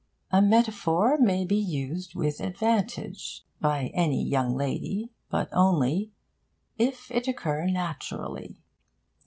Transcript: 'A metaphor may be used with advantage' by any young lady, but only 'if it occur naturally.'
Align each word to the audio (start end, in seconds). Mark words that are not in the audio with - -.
'A 0.31 0.41
metaphor 0.41 1.15
may 1.19 1.45
be 1.45 1.55
used 1.55 2.15
with 2.15 2.39
advantage' 2.41 3.45
by 3.59 3.91
any 3.93 4.23
young 4.25 4.55
lady, 4.55 5.11
but 5.29 5.47
only 5.51 6.11
'if 6.79 7.11
it 7.11 7.27
occur 7.27 7.67
naturally.' 7.67 8.57